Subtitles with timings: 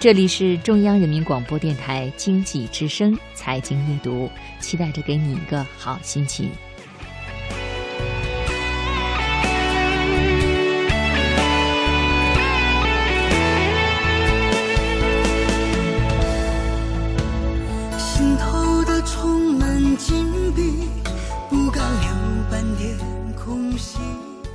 [0.00, 6.50] 这里是中央人民广播电台经济之声财经夜读，期待着给你一个好心情。
[17.98, 20.62] 心头的充满金币，
[21.50, 22.10] 不敢留
[22.50, 22.96] 半点
[23.36, 23.98] 空隙。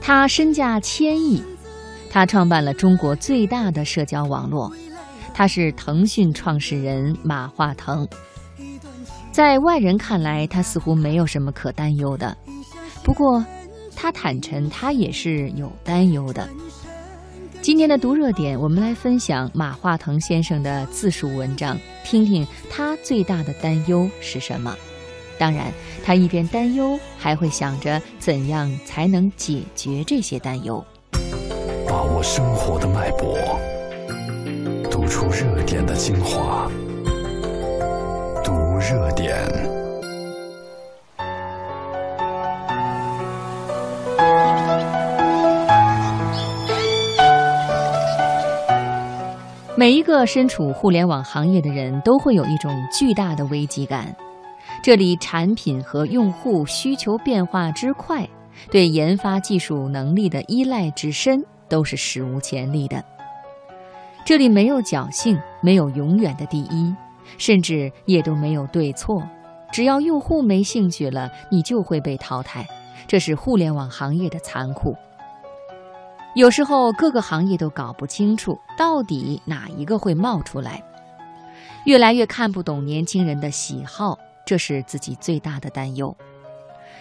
[0.01, 1.43] 他身价千亿，
[2.09, 4.73] 他创办了中国最大的社交网络。
[5.37, 8.07] 他是腾讯创始人马化腾，
[9.33, 12.37] 在外人看来，他似乎没有什么可担忧的。
[13.03, 13.45] 不过，
[13.97, 16.47] 他坦诚，他也是有担忧的。
[17.61, 24.73] 今天的读热点，我们来分享马化腾先生的自述文章，听听他最大的担忧是什么。
[25.37, 25.69] 当然，
[26.05, 30.81] 他一边担忧，还会想着怎样才能解决这些担忧。
[31.89, 33.37] 把握生活的脉搏。
[35.07, 36.69] 出热点的精华，
[38.43, 39.35] 读热点。
[49.77, 54.15] 每一个身处互联网行业的人都会有一种巨大的危机感，
[54.81, 58.27] 这里产品和用户需求变化之快，
[58.71, 63.03] 对研发技术能力的依赖之深，都是史无前例的。
[64.25, 66.95] 这里没有侥幸，没有永远的第一，
[67.37, 69.21] 甚至也都没有对错。
[69.71, 72.65] 只要用户没兴趣了，你就会被淘汰。
[73.07, 74.95] 这是互联网行业的残酷。
[76.33, 80.83] 有时候各个行业都搞不清楚到底哪一个会冒出来，
[81.85, 86.17] 越来越看不懂年轻人的喜好，这是自己最大的担忧。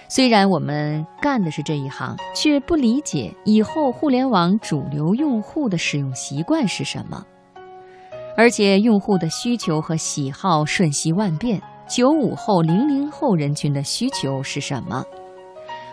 [0.09, 7.25] 虽然我们干的是这一行，却不理解以后互联网主流用户的使用习惯是什么，
[8.37, 11.61] 而且用户的需求和喜好瞬息万变。
[11.87, 15.05] 九五后、零零后人群的需求是什么？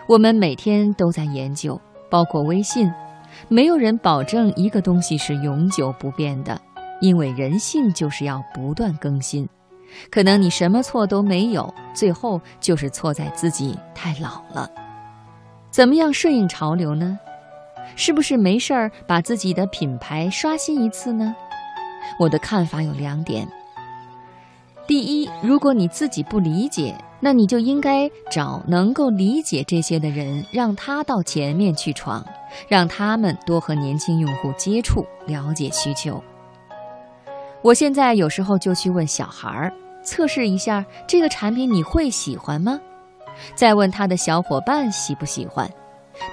[0.08, 1.78] 我们每天都在研究，
[2.10, 2.90] 包括微信。
[3.48, 6.60] 没有人保证一个东西是永久不变的，
[7.00, 9.48] 因为人性就是要不断更新。
[10.10, 14.70] 可能你什么错都没有，最后就是错在自己太老了。
[15.70, 17.18] 怎么样顺应潮流呢？
[17.96, 21.34] 是不是没事儿把自己的品牌刷新一次呢？
[22.18, 23.46] 我的看法有两点：
[24.86, 32.24] 第一，如果你自己不理解，那你就应该找能够理解这些的人，让他到前面去闯，
[32.68, 36.22] 让他们多和年轻用户接触，了解需求。
[37.62, 39.72] 我现在有时候就去问小孩儿。
[40.04, 42.80] 测试一下这个产品你会喜欢吗？
[43.54, 45.70] 再问他的小伙伴喜不喜欢，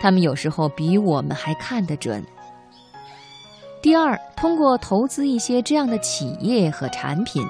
[0.02, 2.26] 他们有时候比我们还看得准。
[3.80, 7.48] 第二，通过投资一些这样的企业和产品，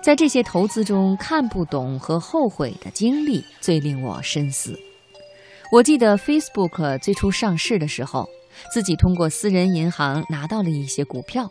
[0.00, 4.78] 在这些投资中看不懂和后悔的经历最令我深思。
[5.72, 8.28] 我记得 Facebook 最初上市的时候，
[8.72, 11.50] 自己通过私人银行拿到了一些股票，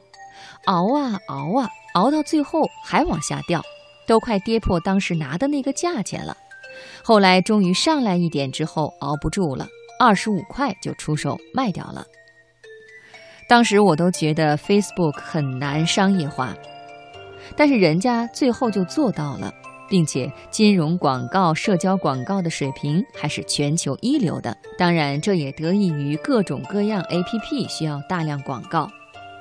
[0.66, 1.70] 熬啊熬啊。
[1.94, 3.62] 熬到最后还往下掉，
[4.08, 6.36] 都快跌破当时拿的那个价钱了。
[7.04, 9.68] 后来终于上来一点之后，熬不住了，
[10.00, 12.04] 二十五块就出手卖掉了。
[13.48, 16.56] 当时我都觉得 Facebook 很难商业化，
[17.56, 19.54] 但是人家最后就做到了，
[19.88, 24.58] 并且金融广告、社交广告的水平还是全球一流的。
[24.80, 28.90] 当然，这也得益于各种各样 APP 需要大量广告，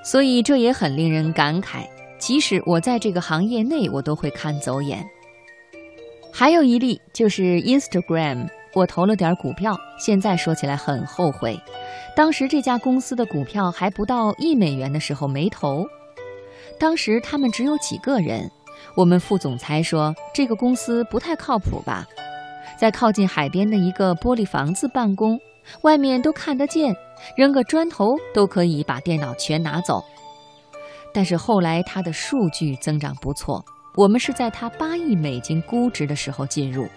[0.02, 1.86] 所以这也很令人感慨。
[2.18, 5.04] 即使我在这个行业内，我都会看走眼。
[6.32, 11.58] 还有一例就是 Instagram，我投了点股票，现在说起来很后悔。
[12.16, 15.84] 当时这家公司的股票还不到一美元的时候没投。
[16.78, 18.50] 当时他们只有几个人，
[18.96, 22.06] 我们副总裁说这个公司不太靠谱吧，
[22.78, 25.38] 在靠近海边的一个玻璃房子办公，
[25.82, 26.94] 外面都看得见，
[27.36, 30.02] 扔个砖头都可以把电脑全拿走。
[31.14, 33.64] 但是后来它的数据增长不错，
[33.94, 36.88] 我们是在它八亿美金估值的时候进入。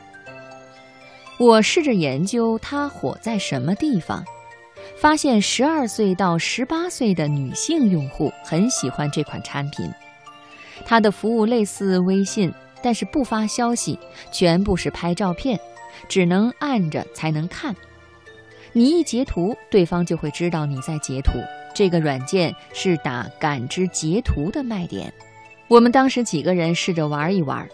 [1.38, 4.24] 我试着研究它火在什么地方，
[4.96, 9.92] 发现十二岁到十八岁的女性用户很喜欢这款产品。
[10.86, 14.00] 它的服务类似微信，但是不发消息，
[14.32, 15.60] 全部是拍照片，
[16.08, 17.76] 只能按着才能看。
[18.78, 21.32] 你一截图，对方就会知道你在截图。
[21.74, 25.14] 这个软件是打感知截图的卖点，
[25.70, 27.66] 我们当时几个人试着玩一玩，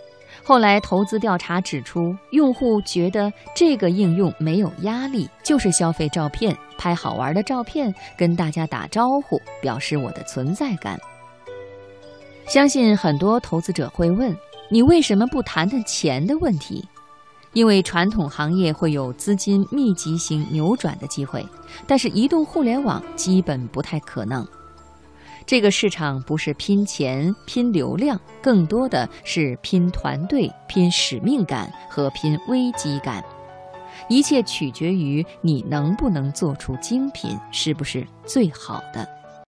[0.44, 11.00] 后来投资调查指出，用户觉得这个应用没有压力，就是消费照片，拍好玩的照片，跟大家打招呼，表示我的存在感。
[12.46, 14.38] 相信很多投资者会问：
[14.70, 16.88] 你为什么不谈谈钱的问题？
[17.54, 21.46] 因为传统行业会有资金密集型扭转的机会，
[21.86, 24.48] 但是移动互联网基本不太可能。
[25.46, 33.24] 这个市场不是拼钱、拼流量，更多的是拼团队、拼使命感和拼危机感。
[34.08, 39.21] 一切取决于你能不能做出精品，是不是最好的。